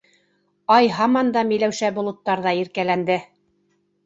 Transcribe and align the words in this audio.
Ай 0.75 0.87
һаман 0.99 1.29
да 1.35 1.43
миләүшә 1.49 1.91
болоттарҙа 1.99 2.55
иркәләнде. 2.63 3.21